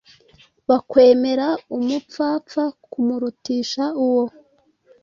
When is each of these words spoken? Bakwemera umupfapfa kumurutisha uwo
Bakwemera 0.69 1.47
umupfapfa 1.75 2.63
kumurutisha 2.91 3.83
uwo 4.05 4.23